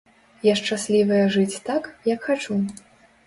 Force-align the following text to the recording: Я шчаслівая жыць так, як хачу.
Я 0.45 0.53
шчаслівая 0.59 1.19
жыць 1.35 1.61
так, 1.69 1.83
як 2.13 2.19
хачу. 2.31 2.57